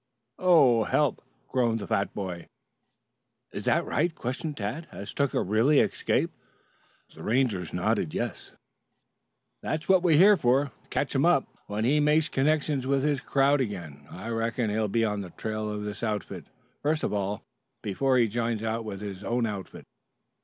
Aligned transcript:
"Oh, 0.39 0.85
help!" 0.85 1.21
groaned 1.47 1.77
the 1.77 1.85
fat 1.85 2.11
boy. 2.15 2.47
"Is 3.51 3.65
this 3.65 3.83
right?" 3.85 4.15
questioned 4.15 4.57
Tad. 4.57 4.87
"Has 4.87 5.13
Tucker 5.13 5.43
really 5.43 5.79
escaped?" 5.79 6.35
The 7.13 7.21
Rangers 7.21 7.71
nodded. 7.71 8.09
"That's 9.61 9.87
what 9.87 10.01
we're 10.01 10.17
here 10.17 10.37
for, 10.37 10.71
to 10.81 10.89
catch 10.89 11.13
him 11.13 11.23
up 11.23 11.45
when 11.67 11.85
he 11.85 11.99
makes 11.99 12.29
connections 12.29 12.87
with 12.87 13.03
his 13.03 13.21
crowd 13.21 13.61
again. 13.61 14.07
I 14.09 14.29
reckon 14.29 14.71
he'll 14.71 14.87
be 14.87 15.05
on 15.05 15.21
the 15.21 15.29
trail 15.29 15.69
of 15.69 15.83
this 15.83 16.01
outfit, 16.01 16.47
first 16.81 17.03
of 17.03 17.13
all, 17.13 17.43
before 17.83 18.17
he 18.17 18.27
joins 18.27 18.63
out 18.63 18.83
with 18.83 19.01
his 19.01 19.23
own 19.23 19.45
outfit. 19.45 19.85